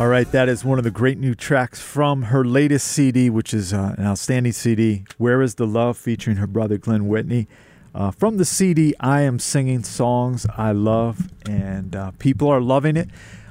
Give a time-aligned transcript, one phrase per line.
[0.00, 3.54] All right, that is one of the great new tracks from her latest CD, which
[3.54, 7.46] is uh, an outstanding CD, Where is the Love, featuring her brother Glenn Whitney.
[7.94, 12.96] Uh, from the CD, I am singing songs I love, and uh, people are loving
[12.96, 13.08] it.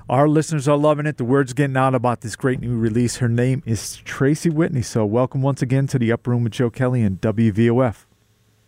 [0.10, 1.16] Our listeners are loving it.
[1.16, 3.16] The word's getting out about this great new release.
[3.18, 4.82] Her name is Tracy Whitney.
[4.82, 8.04] So, welcome once again to the Upper Room with Joe Kelly and WVOF.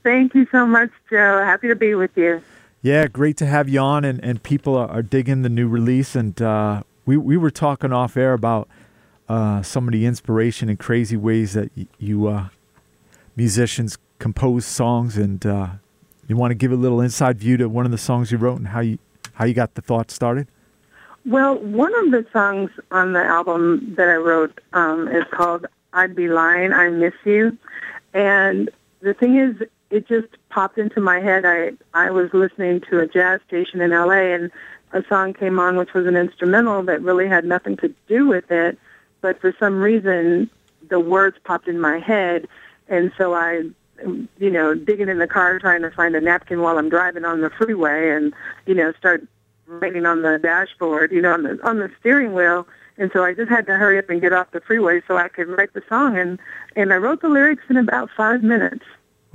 [0.01, 1.43] Thank you so much, Joe.
[1.43, 2.41] Happy to be with you.
[2.85, 6.13] Yeah, great to have you on, and, and people are, are digging the new release.
[6.15, 8.69] And uh, we, we were talking off air about
[9.27, 12.49] uh, some of the inspiration and crazy ways that y- you uh,
[13.35, 15.69] musicians compose songs, and uh,
[16.27, 18.59] you want to give a little inside view to one of the songs you wrote
[18.59, 18.99] and how you
[19.33, 20.47] how you got the thought started.
[21.25, 26.15] Well, one of the songs on the album that I wrote um, is called "I'd
[26.15, 27.57] Be Lying, I Miss You,"
[28.13, 28.69] and
[29.01, 31.45] the thing is, it just popped into my head.
[31.45, 34.51] I I was listening to a jazz station in LA, and
[34.91, 38.51] a song came on which was an instrumental that really had nothing to do with
[38.51, 38.77] it,
[39.21, 40.49] but for some reason
[40.89, 42.47] the words popped in my head,
[42.89, 43.63] and so I,
[44.37, 47.39] you know, digging in the car trying to find a napkin while I'm driving on
[47.39, 48.33] the freeway, and
[48.65, 49.25] you know, start
[49.67, 52.67] writing on the dashboard, you know, on the on the steering wheel.
[52.97, 55.27] And so I just had to hurry up and get off the freeway so I
[55.27, 56.17] could write the song.
[56.17, 56.37] And
[56.75, 58.85] and I wrote the lyrics in about five minutes.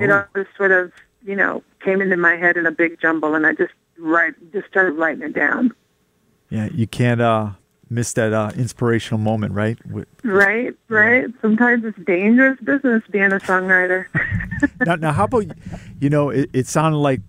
[0.01, 0.93] You all just sort of
[1.25, 4.67] you know came into my head in a big jumble, and I just write just
[4.69, 5.73] started writing it down.
[6.49, 7.51] Yeah, you can't uh,
[7.91, 9.79] miss that uh, inspirational moment, right?
[9.87, 11.27] With- Right, right.
[11.41, 14.07] Sometimes it's dangerous business being a songwriter.
[14.87, 15.45] now, now, how about
[16.01, 16.31] you know?
[16.31, 17.21] It, it sounded like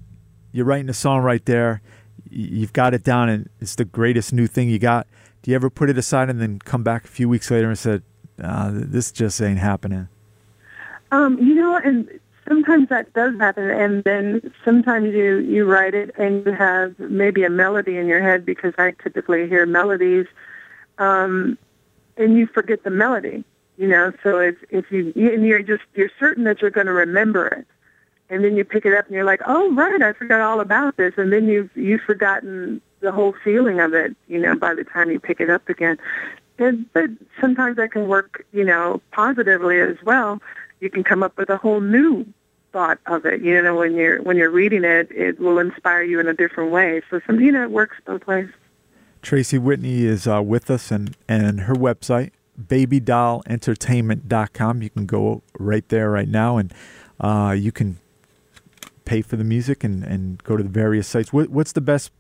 [0.52, 1.81] you're writing a song right there.
[2.30, 5.06] You've got it down, and it's the greatest new thing you got.
[5.44, 7.78] Do you ever put it aside and then come back a few weeks later and
[7.78, 8.03] said,
[8.41, 10.08] uh, "This just ain't happening"?
[11.11, 12.08] Um, you know, and
[12.47, 17.44] sometimes that does happen, and then sometimes you you write it and you have maybe
[17.44, 20.28] a melody in your head because I typically hear melodies,
[20.97, 21.58] um,
[22.17, 23.44] and you forget the melody.
[23.78, 26.94] You know, so if if you and you're just you're certain that you're going to
[26.94, 27.68] remember it,
[28.29, 30.97] and then you pick it up and you're like, oh right, I forgot all about
[30.97, 34.16] this, and then you've you've forgotten the whole feeling of it.
[34.28, 35.97] You know, by the time you pick it up again.
[36.59, 37.09] And, but
[37.40, 40.40] sometimes that can work, you know, positively as well
[40.81, 42.25] you can come up with a whole new
[42.74, 43.42] thought of it.
[43.42, 46.72] You know, when you're when you're reading it, it will inspire you in a different
[46.72, 47.02] way.
[47.09, 48.50] So some you know it works both ways.
[49.22, 54.81] Tracy Whitney is uh, with us, and and her website babydollentertainment.com.
[54.81, 56.74] You can go right there right now, and
[57.20, 57.97] uh, you can
[59.06, 61.31] pay for the music and, and go to the various sites.
[61.34, 62.12] What, what's the best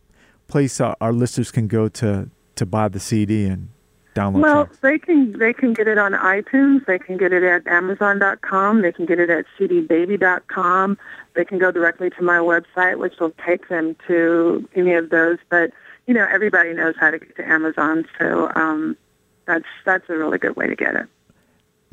[0.47, 3.69] place uh, our listeners can go to to buy the CD and
[4.13, 4.79] download Well, tracks?
[4.79, 6.85] they can they can get it on iTunes.
[6.85, 8.81] They can get it at Amazon.com.
[8.81, 10.97] They can get it at CDBaby.com.
[11.33, 15.37] They can go directly to my website, which will take them to any of those.
[15.49, 15.71] But
[16.07, 18.97] you know, everybody knows how to get to Amazon, so um,
[19.45, 21.07] that's that's a really good way to get it.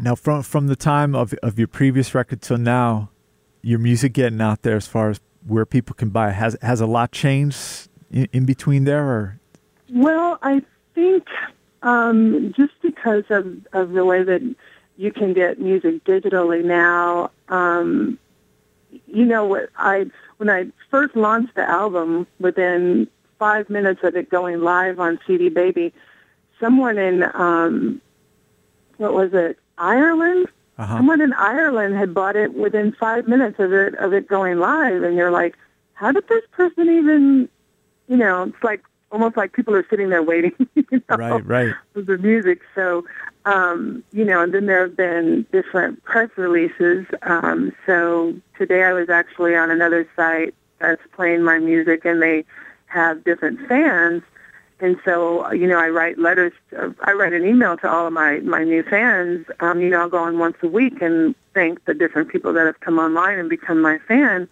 [0.01, 3.11] Now, from from the time of of your previous record till now,
[3.63, 6.81] your music getting out there as far as where people can buy it, has has
[6.81, 9.41] a lot changed in, in between there, or
[9.93, 10.63] Well, I
[10.95, 11.25] think
[11.83, 14.43] um, just because of, of the way that
[14.97, 18.19] you can get music digitally now, um,
[19.07, 20.07] you know, what I
[20.39, 23.07] when I first launched the album, within
[23.39, 25.93] five minutes of it going live on CD Baby,
[26.59, 28.01] someone in um,
[28.97, 30.49] what was it, Ireland?
[30.79, 30.97] uh-huh.
[30.97, 35.03] Someone in Ireland had bought it within five minutes of it of it going live,
[35.03, 35.57] and you're like,
[35.95, 37.49] how did this person even?
[38.09, 40.53] You know, it's like almost like people are sitting there waiting.
[40.91, 41.75] You know, right, right.
[41.93, 42.61] for the music.
[42.75, 43.05] So,
[43.45, 47.05] um, you know, and then there have been different press releases.
[47.23, 52.47] Um, so today I was actually on another site that's playing my music, and they
[52.87, 54.23] have different fans.
[54.81, 56.53] And so, you know, I write letters.
[56.75, 59.47] uh, I write an email to all of my my new fans.
[59.61, 62.65] Um, you know, I'll go on once a week and thank the different people that
[62.65, 64.49] have come online and become my fan.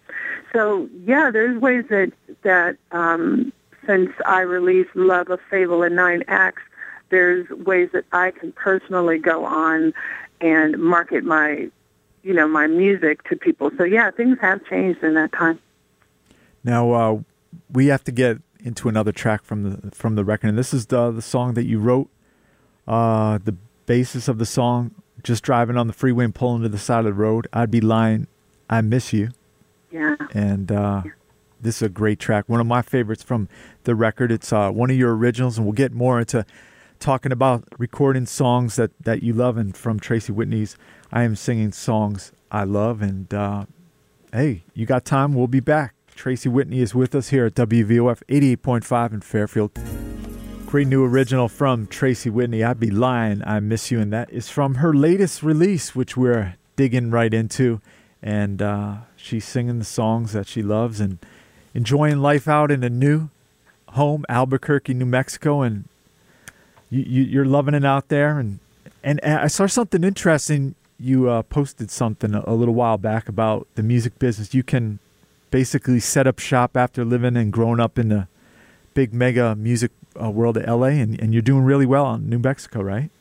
[0.53, 2.11] So, yeah, there's ways that
[2.43, 3.53] that um,
[3.87, 6.61] since I released Love, a Fable, and Nine Acts,
[7.09, 9.93] there's ways that I can personally go on
[10.41, 11.69] and market my,
[12.23, 13.71] you know, my music to people.
[13.77, 15.57] So yeah, things have changed in that time.
[16.63, 17.19] Now uh,
[17.71, 20.87] we have to get into another track from the from the record, and this is
[20.87, 22.09] the the song that you wrote.
[22.87, 24.91] Uh, the basis of the song,
[25.23, 27.47] just driving on the freeway and pulling to the side of the road.
[27.53, 28.27] I'd be lying,
[28.69, 29.29] I miss you,
[29.91, 30.15] Yeah.
[30.33, 31.03] and uh,
[31.61, 32.47] this is a great track.
[32.47, 33.49] One of my favorites from
[33.83, 34.31] the record.
[34.31, 36.45] It's uh, one of your originals, and we'll get more into
[36.99, 40.77] talking about recording songs that that you love, and from Tracy Whitney's.
[41.11, 43.65] I am singing songs I love, and uh,
[44.33, 45.33] hey, you got time?
[45.33, 45.93] We'll be back.
[46.15, 49.71] Tracy Whitney is with us here at WVOF 88.5 in Fairfield.
[50.65, 52.63] Great new original from Tracy Whitney.
[52.63, 53.41] I'd be lying.
[53.45, 57.79] I miss you, and that is from her latest release, which we're digging right into.
[58.21, 61.19] And uh, she's singing the songs that she loves and
[61.77, 63.29] enjoying life out in a new
[63.89, 65.87] home, Albuquerque, New Mexico, and
[66.89, 68.39] you, are loving it out there.
[68.39, 68.59] And
[69.03, 70.73] and I saw something interesting.
[70.99, 74.55] You uh, posted something a, a little while back about the music business.
[74.55, 74.97] You can
[75.51, 78.27] basically set up shop after living and growing up in the
[78.95, 82.39] big mega music uh, world of LA, and, and you're doing really well in New
[82.39, 83.11] Mexico, right?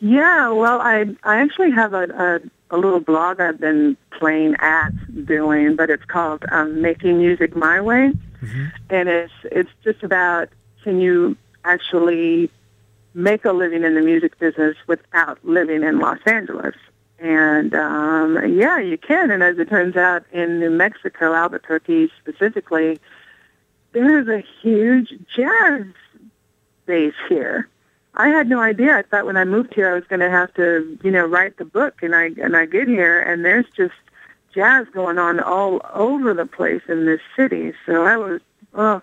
[0.00, 2.40] Yeah, well, I I actually have a,
[2.72, 4.90] a, little blog I've been playing at
[5.24, 8.66] doing, but it's called um, Making Music My Way, mm-hmm.
[8.90, 10.48] and it's it's just about
[10.82, 12.50] can you actually
[13.14, 16.74] make a living in the music business without living in Los Angeles.
[17.18, 19.30] And um, yeah, you can.
[19.30, 22.98] And as it turns out, in New Mexico, Albuquerque specifically,
[23.92, 25.84] there's a huge jazz
[26.86, 27.68] base here.
[28.14, 28.96] I had no idea.
[28.96, 31.56] I thought when I moved here, I was going to have to, you know, write
[31.56, 32.02] the book.
[32.02, 33.94] And I and I get here, and there's just
[34.54, 37.72] jazz going on all over the place in this city.
[37.86, 38.40] So I was,
[38.74, 39.00] oh,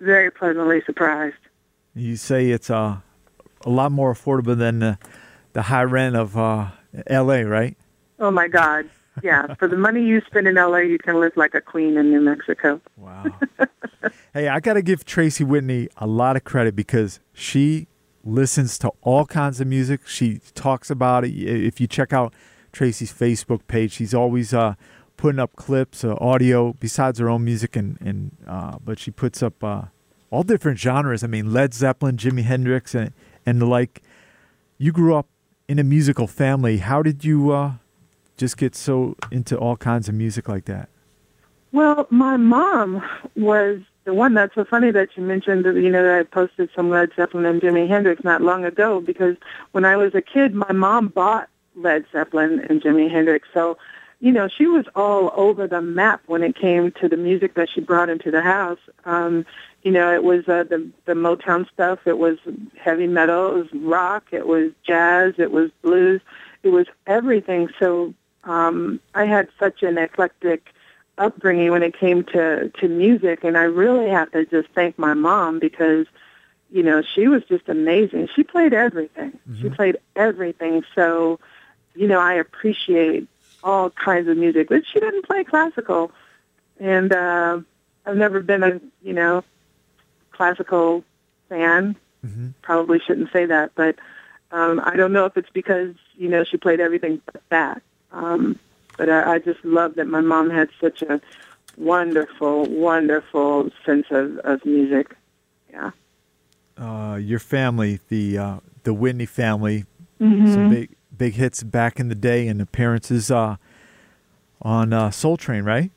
[0.00, 1.36] very pleasantly surprised.
[1.94, 2.98] You say it's uh,
[3.64, 4.98] a lot more affordable than the,
[5.52, 6.68] the high rent of uh,
[7.06, 7.76] L.A., right?
[8.20, 8.88] Oh my God!
[9.22, 12.10] Yeah, for the money you spend in L.A., you can live like a queen in
[12.10, 12.80] New Mexico.
[12.96, 13.26] Wow.
[14.32, 17.88] hey, I got to give Tracy Whitney a lot of credit because she
[18.24, 20.06] listens to all kinds of music.
[20.06, 21.30] She talks about it.
[21.30, 22.34] If you check out
[22.72, 24.74] Tracy's Facebook page, she's always uh,
[25.16, 29.42] putting up clips, uh, audio besides her own music, and and uh, but she puts
[29.42, 29.82] up uh,
[30.30, 31.22] all different genres.
[31.22, 33.12] I mean, Led Zeppelin, Jimi Hendrix, and
[33.46, 34.02] and the like.
[34.76, 35.28] You grew up
[35.68, 36.78] in a musical family.
[36.78, 37.74] How did you uh,
[38.36, 40.88] just get so into all kinds of music like that?
[41.72, 43.02] Well, my mom
[43.36, 46.68] was the one that's so funny that you mentioned that you know that I posted
[46.74, 49.36] some Led Zeppelin and Jimi Hendrix not long ago because
[49.72, 53.48] when I was a kid, my mom bought Led Zeppelin and Jimi Hendrix.
[53.52, 53.78] So,
[54.20, 57.68] you know, she was all over the map when it came to the music that
[57.70, 58.78] she brought into the house.
[59.06, 59.46] Um,
[59.82, 62.00] you know, it was uh, the the Motown stuff.
[62.06, 62.38] It was
[62.78, 63.48] heavy metal.
[63.48, 64.24] It was rock.
[64.32, 65.34] It was jazz.
[65.38, 66.20] It was blues.
[66.62, 67.68] It was everything.
[67.78, 68.14] So
[68.44, 70.74] um, I had such an eclectic
[71.18, 75.14] upbringing when it came to to music, and I really have to just thank my
[75.14, 76.06] mom because
[76.70, 78.28] you know she was just amazing.
[78.34, 79.38] She played everything.
[79.48, 79.62] Mm-hmm.
[79.62, 80.84] She played everything.
[80.94, 81.38] So
[81.94, 83.28] you know I appreciate
[83.62, 86.12] all kinds of music, but she didn't play classical,
[86.78, 87.60] and uh,
[88.06, 89.44] I've never been a you know
[90.32, 91.04] classical
[91.48, 91.96] fan.
[92.24, 92.48] Mm-hmm.
[92.62, 93.96] Probably shouldn't say that, but
[94.50, 97.82] um, I don't know if it's because you know she played everything but that.
[98.12, 98.58] Um,
[98.96, 101.20] but I, I just love that my mom had such a
[101.76, 105.14] wonderful, wonderful sense of, of music.
[105.70, 105.90] Yeah.
[106.76, 109.86] Uh, your family, the uh, the Whitney family,
[110.20, 110.52] mm-hmm.
[110.52, 113.56] some big big hits back in the day and appearances uh,
[114.62, 115.90] on uh, Soul Train, right?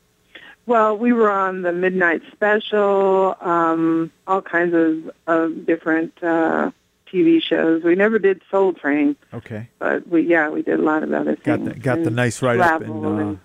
[0.68, 6.72] Well, we were on the Midnight Special, um, all kinds of, of different uh,
[7.12, 7.84] TV shows.
[7.84, 9.16] We never did Soul Train.
[9.34, 9.70] Okay.
[9.80, 11.44] But we, yeah, we did a lot of other things.
[11.44, 13.36] Got the, got the nice write up in, uh,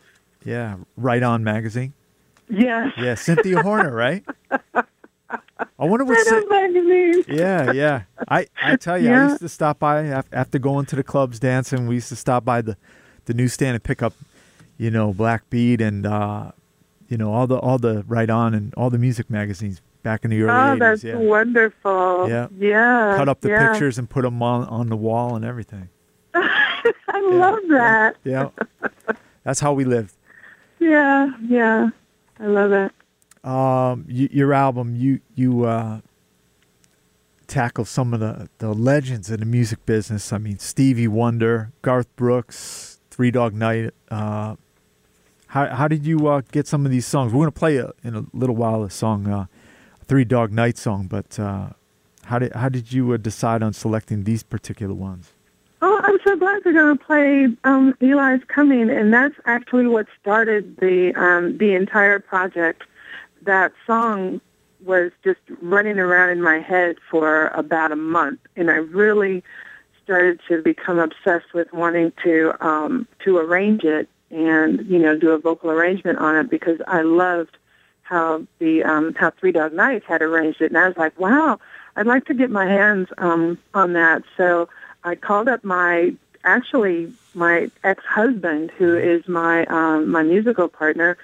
[0.44, 1.93] yeah, Right On magazine.
[2.49, 2.91] Yeah.
[2.99, 4.25] Yeah, Cynthia Horner, right?
[5.79, 6.19] I wonder what.
[6.31, 7.25] Right magazine.
[7.29, 8.03] Yeah, yeah.
[8.29, 9.26] I I tell you, yeah.
[9.26, 11.87] I used to stop by after going to the clubs dancing.
[11.87, 12.76] We used to stop by the
[13.25, 14.12] the newsstand and pick up,
[14.78, 16.52] you know, Black Beat and uh,
[17.09, 20.30] you know all the all the Right On and all the music magazines back in
[20.30, 20.78] the early oh, 80s.
[20.78, 21.16] that's yeah.
[21.16, 22.28] wonderful.
[22.28, 22.49] Yeah.
[22.56, 23.14] Yeah.
[23.16, 23.71] Cut up the yeah.
[23.71, 25.88] pictures and put them on on the wall and everything.
[26.35, 27.21] I yeah.
[27.21, 28.16] love that.
[28.25, 28.49] Yeah.
[29.44, 30.14] That's how we lived.
[30.78, 31.90] Yeah, yeah.
[32.38, 32.92] I love it.
[33.49, 36.00] Um, you, your album, you you uh,
[37.47, 40.32] tackle some of the, the legends in the music business.
[40.32, 44.56] I mean, Stevie Wonder, Garth Brooks, Three Dog Night, uh,
[45.49, 47.32] how how did you uh, get some of these songs?
[47.32, 49.47] We're going to play a, in a little while a song, uh,
[50.12, 51.71] Three Dog Night song, but uh,
[52.25, 55.33] how did how did you uh, decide on selecting these particular ones?
[55.81, 60.07] Oh, I'm so glad you're going to play um, Eli's Coming, and that's actually what
[60.21, 62.83] started the um, the entire project.
[63.40, 64.42] That song
[64.85, 69.42] was just running around in my head for about a month, and I really
[70.04, 75.31] started to become obsessed with wanting to um, to arrange it and you know do
[75.31, 77.57] a vocal arrangement on it because I loved
[78.12, 81.59] how the um, how Three Dog Night had arranged it, and I was like, wow,
[81.97, 84.23] I'd like to get my hands um, on that.
[84.37, 84.69] So
[85.02, 86.14] I called up my
[86.45, 91.16] actually my ex-husband, who is my um, my musical partner.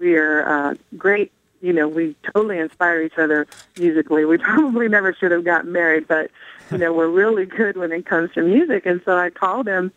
[0.00, 1.30] We are uh, great
[1.62, 3.46] you know, we totally inspire each other
[3.78, 4.24] musically.
[4.24, 6.28] We probably never should have gotten married, but
[6.72, 8.84] you know, we're really good when it comes to music.
[8.84, 9.92] And so I called him,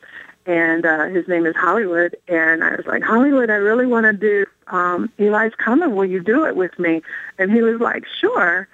[0.46, 4.14] and uh, his name is Hollywood, and I was like, Hollywood, I really want to
[4.14, 5.96] do um, Eli's Coming.
[5.96, 7.02] Will you do it with me?
[7.38, 8.68] And he was like, sure.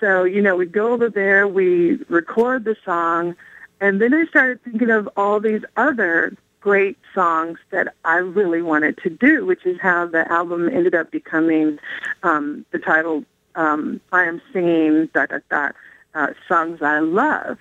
[0.00, 3.36] So you know, we go over there, we record the song,
[3.80, 8.98] and then I started thinking of all these other great songs that I really wanted
[8.98, 11.78] to do, which is how the album ended up becoming
[12.22, 15.74] um, the title um, I Am Singing dot, dot, dot,
[16.14, 17.58] uh, Songs I Love.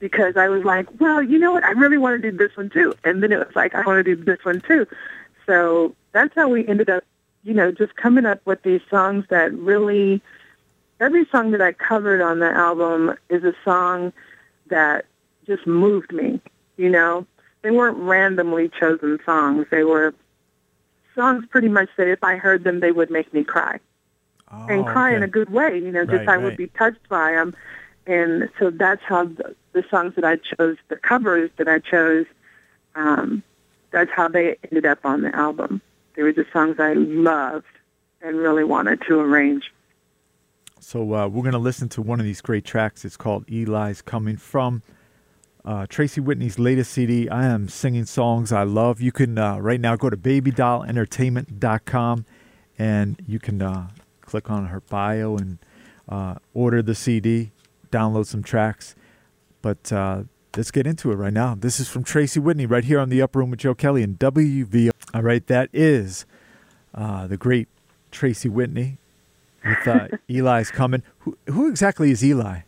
[0.00, 1.62] Because I was like, well, you know what?
[1.62, 2.92] I really want to do this one too.
[3.04, 4.84] And then it was like, I want to do this one too.
[5.46, 7.04] So that's how we ended up,
[7.44, 10.22] you know, just coming up with these songs that really,
[11.00, 14.12] every song that I covered on the album is a song
[14.68, 15.06] that
[15.46, 16.40] just moved me,
[16.76, 17.26] you know?
[17.62, 19.66] they weren't randomly chosen songs.
[19.70, 20.14] They were
[21.14, 23.78] songs pretty much that if I heard them, they would make me cry.
[24.50, 25.16] Oh, and cry okay.
[25.16, 26.42] in a good way, you know, just I right.
[26.42, 27.56] would be touched by them.
[28.06, 32.26] And so that's how the, the songs that I chose, the covers that I chose,
[32.94, 33.42] um,
[33.92, 35.80] that's how they ended up on the album.
[36.14, 37.66] They were just songs I loved
[38.20, 39.72] and really wanted to arrange.
[40.80, 43.04] So uh, we're going to listen to one of these great tracks.
[43.04, 44.82] It's called Eli's Coming from
[45.64, 47.28] uh, Tracy Whitney's latest CD.
[47.28, 49.00] I am singing songs I love.
[49.00, 52.26] You can uh, right now go to babydollentertainment.com
[52.78, 53.90] and you can uh,
[54.22, 55.58] click on her bio and
[56.08, 57.52] uh, order the CD,
[57.90, 58.96] download some tracks.
[59.60, 60.24] But uh,
[60.56, 61.54] let's get into it right now.
[61.54, 64.18] This is from Tracy Whitney right here on the Upper Room with Joe Kelly and
[64.18, 64.90] WV.
[65.14, 66.26] All right, that is
[66.94, 67.68] uh, the great
[68.10, 68.98] Tracy Whitney
[69.64, 71.02] with uh, Eli's coming.
[71.20, 72.60] Who, who exactly is Eli?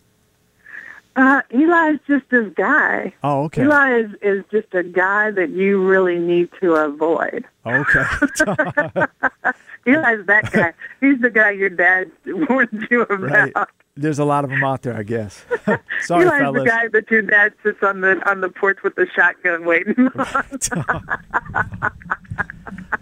[1.17, 3.15] Uh, Eli is just this guy.
[3.23, 3.63] Oh, okay.
[3.63, 7.45] Eli is, is just a guy that you really need to avoid.
[7.65, 8.03] Okay.
[9.87, 10.73] Eli's that guy.
[11.01, 13.55] He's the guy your dad warned you about.
[13.55, 13.69] right.
[13.97, 15.45] There's a lot of them out there, I guess.
[16.01, 16.63] Sorry, Eli's fellas.
[16.65, 19.95] the guy that your dad sits on the on the porch with the shotgun waiting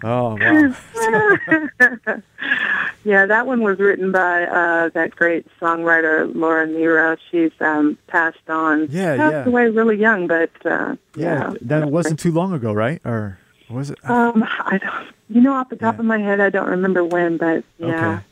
[0.03, 0.75] oh, wow.
[3.03, 7.17] yeah, that one was written by uh, that great songwriter Laura Nyro.
[7.31, 8.87] She's um, passed on.
[8.91, 9.45] Yeah, passed yeah.
[9.47, 13.01] away really young, but uh, Yeah, that wasn't too long ago, right?
[13.03, 13.97] Or was it?
[14.07, 15.07] Um, I don't.
[15.29, 16.01] You know, off the top Yeah.
[16.01, 17.87] of my head, I don't remember when, but yeah.
[18.15, 18.23] Okay.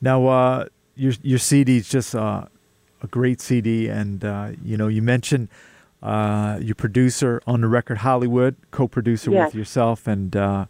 [0.00, 0.64] Now, uh,
[0.96, 2.44] your your CD is just uh,
[3.02, 5.48] a great CD, and uh, you know you mentioned
[6.02, 9.48] uh, your producer on the record, Hollywood, co-producer Yes.
[9.48, 10.66] with yourself, and uh,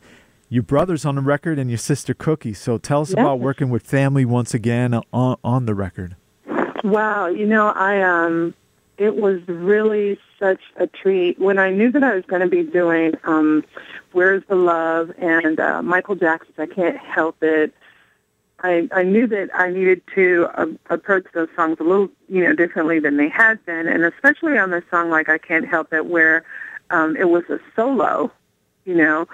[0.49, 2.53] your brothers on the record, and your sister Cookie.
[2.55, 6.17] So tell us about working with family once again on on the record.
[6.85, 8.55] Wow, you know, I um
[8.99, 12.63] it was really such a treat when I knew that I was going to be
[12.63, 13.65] doing um
[14.13, 17.73] Where's the Love and uh Michael Jackson's I Can't Help It.
[18.63, 22.55] I I knew that I needed to uh, approach those songs a little, you know,
[22.55, 26.07] differently than they had been and especially on the song like I Can't Help It
[26.07, 26.45] where
[26.91, 28.31] um it was a solo,
[28.85, 29.27] you know.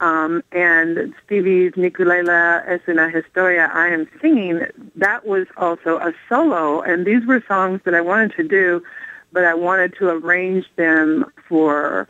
[0.00, 4.60] Um, and Stevie's Ngiculela es una historia, I am singing,
[4.96, 6.82] that was also a solo.
[6.82, 8.82] And these were songs that I wanted to do,
[9.32, 12.08] but I wanted to arrange them for,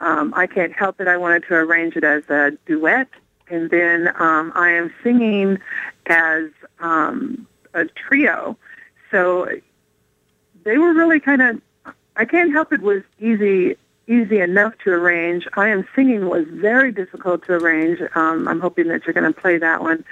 [0.00, 3.08] um, I Can't Help It, I wanted to arrange it as a duet.
[3.48, 5.58] And then um, I am singing
[6.06, 6.46] as
[6.80, 8.56] um, a trio.
[9.10, 9.48] So
[10.64, 11.62] they were really kind of,
[12.16, 13.76] I Can't Help It was easy
[14.08, 15.46] easy enough to arrange.
[15.54, 18.00] I Am Singing was very difficult to arrange.
[18.14, 20.04] Um, I'm hoping that you're going to play that one.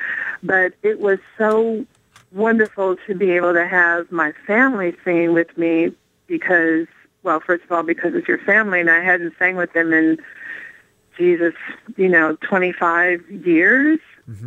[0.43, 1.87] But it was so
[2.33, 5.93] wonderful to be able to have my family singing with me
[6.27, 6.87] because,
[7.23, 10.19] well, first of all, because it's your family, and I hadn't sang with them in,
[11.17, 11.55] Jesus,
[11.97, 14.01] you know, 25 years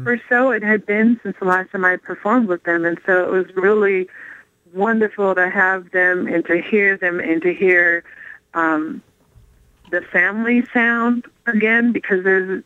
[0.07, 2.83] or so it had been since the last time I performed with them.
[2.83, 4.07] And so it was really
[4.74, 8.03] wonderful to have them and to hear them and to hear
[8.53, 9.01] um,
[9.91, 12.63] the family sound again because there's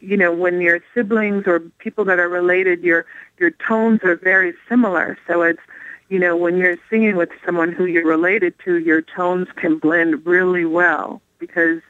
[0.00, 3.06] you know when you're siblings or people that are related your
[3.38, 5.60] your tones are very similar so it's
[6.08, 10.26] you know when you're singing with someone who you're related to your tones can blend
[10.26, 11.80] really well because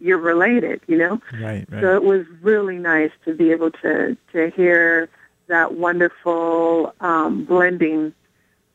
[0.00, 1.80] you're related you know Right, right.
[1.82, 5.08] so it was really nice to be able to to hear
[5.48, 8.12] that wonderful um, blending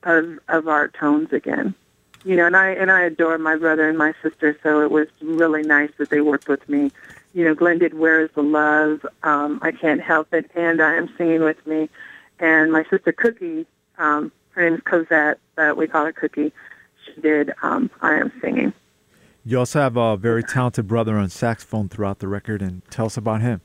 [0.04, 1.76] of of our tones again.
[2.24, 5.08] You know, and I and I adore my brother and my sister, so it was
[5.22, 6.92] really nice that they worked with me.
[7.34, 10.96] You know, Glenn did "Where Is the Love," um, "I Can't Help It," and "I
[10.96, 11.90] Am Singing with Me,"
[12.40, 13.66] and my sister Cookie,
[13.98, 16.54] um, her name is Cosette, but we call her Cookie.
[17.06, 18.74] She did um, "I Am Singing."
[19.44, 23.18] You also have a very talented brother on saxophone throughout the record, and tell us
[23.18, 23.62] about him.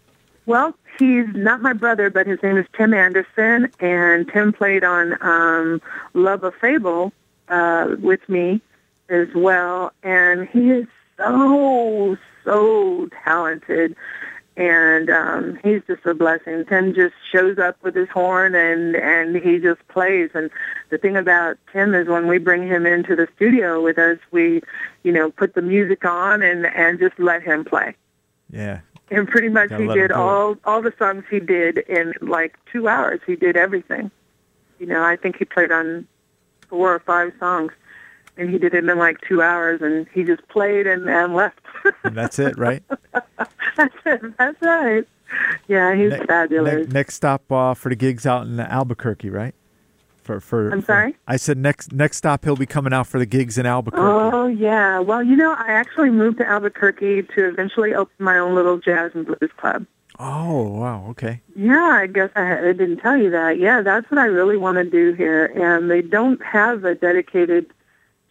[0.46, 5.16] Well, he's not my brother, but his name is Tim Anderson, and Tim played on
[5.20, 5.82] um,
[6.14, 7.12] Love of Fable
[7.48, 8.62] uh, with me
[9.08, 13.96] as well, and he is so so talented
[14.56, 16.64] and um he's just a blessing.
[16.66, 20.50] Tim just shows up with his horn and and he just plays and
[20.90, 24.62] the thing about Tim is when we bring him into the studio with us we
[25.02, 27.94] you know put the music on and and just let him play.
[28.50, 28.80] Yeah.
[29.10, 32.88] And pretty much Gotta he did all all the songs he did in like 2
[32.88, 33.20] hours.
[33.26, 34.10] He did everything.
[34.78, 36.06] You know, I think he played on
[36.68, 37.72] four or five songs
[38.36, 41.60] and he did it in like 2 hours and he just played and and left.
[42.04, 42.82] And that's it, right?
[43.76, 44.36] That's it.
[44.38, 45.06] That's right.
[45.68, 46.86] Yeah, he's Ne- fabulous.
[46.88, 49.54] ne- next stop uh, for the gigs out in Albuquerque, right?
[50.22, 51.16] For for I'm for- sorry?
[51.28, 54.02] I said next next stop he'll be coming out for the gigs in Albuquerque.
[54.36, 54.98] Oh yeah.
[54.98, 59.12] Well, you know, I actually moved to Albuquerque to eventually open my own little jazz
[59.14, 59.86] and blues club.
[60.18, 61.04] Oh, wow.
[61.10, 61.42] Okay.
[61.54, 63.58] Yeah, I guess I, I didn't tell you that.
[63.58, 65.44] Yeah, that's what I really want to do here.
[65.54, 67.70] And they don't have a dedicated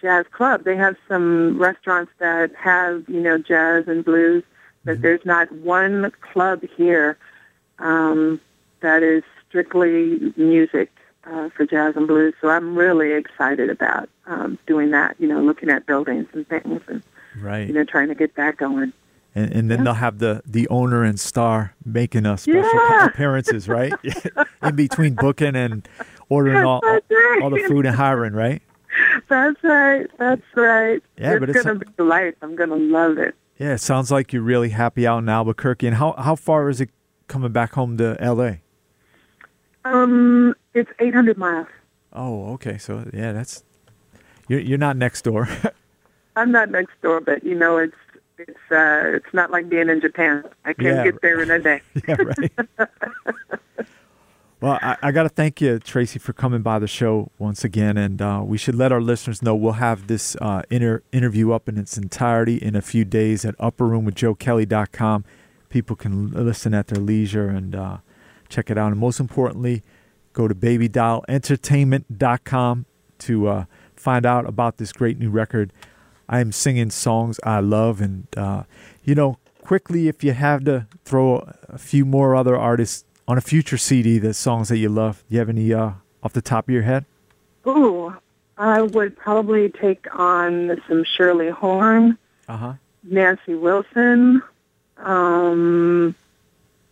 [0.06, 0.64] jazz club.
[0.66, 4.44] They have some restaurants that have, you know, jazz and blues,
[4.84, 7.18] but there's not one club here
[7.80, 8.40] um,
[8.82, 10.92] that is strictly music
[11.24, 12.36] uh, for jazz and blues.
[12.40, 16.82] So I'm really excited about um, doing that, you know, looking at buildings and things
[16.88, 17.02] and,
[17.42, 17.68] Right.
[17.68, 18.94] you know, trying to get that going.
[19.34, 23.06] and, and then they'll have the the owner and star making us special Yeah.
[23.08, 23.94] appearances, right?
[24.62, 25.86] in between booking and
[26.30, 26.82] ordering all
[27.42, 28.62] all the food and hiring, right?
[29.28, 30.08] That's right.
[30.18, 31.02] That's right.
[31.18, 32.36] Yeah, it's but it's gonna be life.
[32.42, 33.36] I'm gonna love it.
[33.58, 35.88] Yeah, it sounds like you're really happy out in Albuquerque.
[35.88, 36.90] And how how far is it
[37.28, 38.62] coming back home to L.A.?
[39.84, 41.68] Um, it's 800 miles.
[42.14, 42.78] Oh, okay.
[42.78, 43.64] So yeah, that's
[44.48, 45.48] you're you're not next door.
[46.36, 47.96] I'm not next door, but you know, it's
[48.38, 50.44] it's uh, it's not like being in Japan.
[50.66, 51.04] I can Yeah.
[51.06, 51.82] get there in a day.
[52.08, 52.52] yeah, right.
[54.66, 57.98] well, I, I got to thank you, Tracy, for coming by the show once again.
[57.98, 61.70] And uh, we should let our listeners know we'll have this uh, inter- interview up
[61.70, 65.24] in its entirety in a few days at upperroomwithjoekelly.com.
[65.70, 67.98] People can listen at their leisure and uh,
[68.50, 68.92] check it out.
[68.92, 69.84] And most importantly,
[70.34, 72.86] go to babydollentertainment.com
[73.20, 75.72] to uh, find out about this great new record.
[76.28, 78.02] I am singing songs I love.
[78.02, 78.64] And, uh,
[79.04, 83.42] you know, quickly, if you have to throw a few more other artists on a
[83.42, 85.92] future CD, the songs that you love, do you have any uh,
[86.24, 87.06] off the top of your head?
[87.68, 88.14] Ooh,
[88.58, 92.74] I would probably take on some Shirley Horn, Uh huh.
[93.04, 94.42] Nancy Wilson,
[94.98, 96.16] um,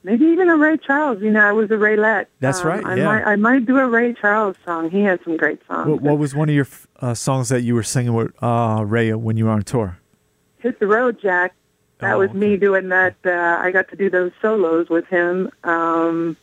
[0.04, 1.22] maybe even a Ray Charles.
[1.22, 2.26] You know, I was a Raylette.
[2.40, 3.06] That's Um, right, I yeah.
[3.06, 4.90] might I might do a Ray Charles song.
[4.90, 5.88] He had some great songs.
[5.90, 6.68] What, what was one of your
[7.00, 9.98] uh, songs that you were singing with uh, Ray when you were on tour?
[10.60, 11.54] Hit the Road, Jack.
[12.04, 12.38] That Oh, was okay.
[12.40, 13.16] me doing that.
[13.26, 15.50] Uh, I got to do those solos with him.
[15.64, 16.38] Um,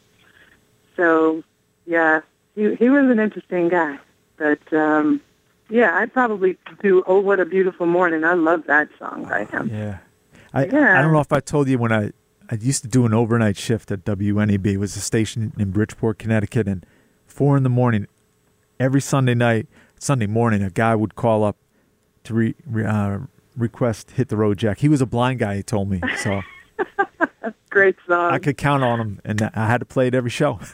[0.96, 1.42] so,
[1.86, 2.20] yeah,
[2.54, 3.98] he he was an interesting guy.
[4.36, 5.20] But um,
[5.68, 9.70] yeah, I'd probably do "Oh What a Beautiful Morning." I love that song by him.
[9.72, 9.98] Yeah.
[10.52, 10.98] I, Yeah.
[10.98, 12.10] I don't know if I told you when I,
[12.50, 14.66] I used to do an overnight shift at WNEB.
[14.66, 16.66] It was a station in Bridgeport, Connecticut.
[16.66, 16.84] And
[17.26, 18.08] four in the morning,
[18.80, 19.68] every Sunday night,
[19.98, 21.56] Sunday morning, a guy would call up
[22.24, 23.18] to re, re, uh,
[23.60, 24.78] request Hit the Road Jack.
[24.78, 26.00] He was a blind guy, he told me.
[26.18, 26.42] So
[27.70, 28.32] Great song.
[28.32, 30.58] I could count on him, and I had to play it every show.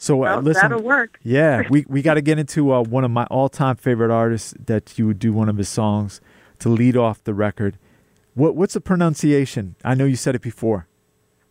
[0.00, 1.18] So uh, listen, that'll work.
[1.24, 4.96] yeah, we we got to get into uh, one of my all-time favorite artists that
[4.96, 6.20] you would do one of his songs
[6.60, 7.76] to lead off the record.
[8.34, 9.74] What what's the pronunciation?
[9.84, 10.86] I know you said it before.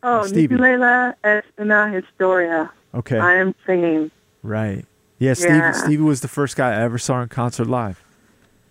[0.02, 0.56] Oh, Stevie.
[0.56, 2.72] Ngiculela Espina Historia.
[2.96, 4.12] Okay, I am singing.
[4.44, 4.86] right.
[5.20, 5.72] Yeah, Stevie, Yeah.
[5.74, 8.02] Stevie was the first guy I ever saw in concert live.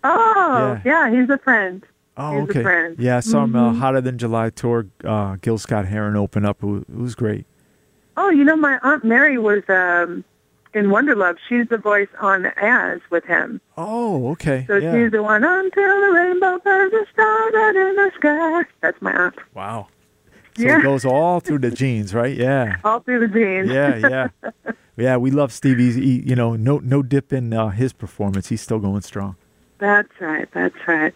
[0.03, 1.83] Oh, yeah, he's a friend.
[2.19, 2.63] Oh, He's okay.
[2.63, 2.95] friend.
[2.97, 3.79] Yeah, I saw him uh, Mhm.
[3.79, 4.87] Hotter Than July tour.
[5.03, 6.63] Uh, Gil Scott Heron open up.
[6.63, 7.45] It was, it was great.
[8.15, 10.23] Oh, you know, my aunt Mary was um,
[10.73, 11.37] in Wonderlove.
[11.47, 13.61] She's the voice on As with him.
[13.77, 14.65] Oh, okay.
[14.67, 14.93] So yeah.
[14.93, 18.63] she's the one until the rainbow burns a star out in the sky.
[18.81, 19.35] That's my aunt.
[19.53, 19.87] Wow.
[20.57, 20.79] So Yeah.
[20.79, 22.35] it goes all through the genes, right?
[22.35, 22.77] Yeah.
[22.83, 23.69] All through the genes.
[23.69, 24.51] Yeah, yeah.
[24.97, 25.93] yeah, we love Stevie's.
[25.93, 28.47] He, you know, no no dip in uh, his performance.
[28.49, 29.35] He's still going strong.
[29.79, 30.47] That's right.
[30.53, 31.13] That's right.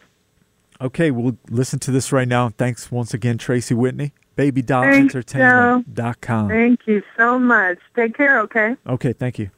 [0.80, 2.50] Okay, we'll listen to this right now.
[2.50, 4.14] Thanks once again, Tracy Whitney.
[4.38, 6.50] BabyDollEntertainment.com.
[6.50, 7.78] Thank you so much.
[7.96, 8.76] Take care, okay?
[8.88, 9.52] Okay, thank you.